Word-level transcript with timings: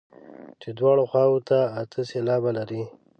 چې 0.61 0.69
دواړو 0.79 1.03
خواوو 1.11 1.45
ته 1.49 1.59
اته 1.81 2.01
سېلابه 2.11 2.51
لري. 2.57 2.83